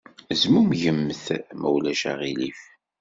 [0.41, 1.25] Zmumgemt,
[1.59, 2.61] ma ulac aɣilif.